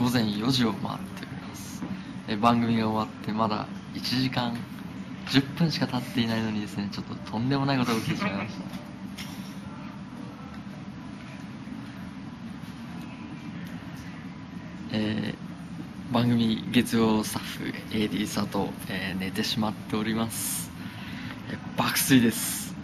[0.00, 1.82] 午前4時を回っております。
[2.26, 4.56] え番組が終わってまだ1時間
[5.26, 8.62] 10分しか経っていないのにですねちょっととんでもないことが起きてしまいました。
[14.92, 15.50] えー
[16.12, 20.70] 番組月曜スタッフ AD 佐藤、えー寝てしまっております、
[21.50, 22.74] えー爆睡です。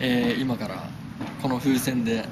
[0.00, 0.97] えー今から
[1.40, 2.24] この風船で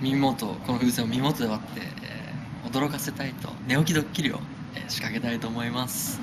[0.00, 2.26] 耳元この風船を耳元で割って、えー
[2.66, 4.40] 驚かせたいと寝起きドッキリを、
[4.74, 6.20] えー仕掛けたいと思います。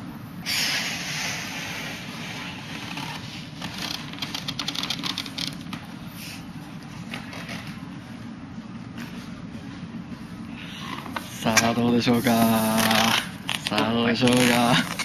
[11.42, 12.30] さあどうでしょうか。
[13.70, 15.03] さあどうでしょうか。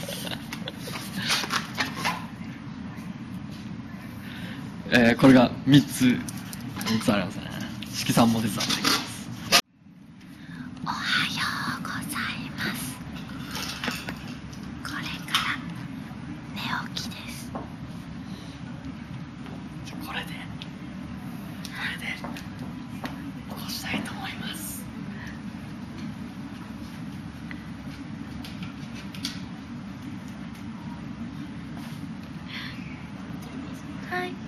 [4.90, 6.04] えーこれが3つ。
[6.86, 7.36] 3つあります。
[7.36, 7.42] ね
[7.92, 9.30] 色さんも手伝っていきます。
[10.84, 10.94] おは
[11.26, 11.32] よ
[11.78, 12.02] うござい
[12.56, 12.96] ます。
[14.82, 15.60] これから
[16.54, 16.62] 寝
[16.94, 17.52] 起きです。
[19.84, 20.26] じゃあこれで。
[20.26, 20.32] こ
[21.92, 22.06] れで。
[23.50, 24.82] 起こしたいと思います。
[34.10, 34.47] はい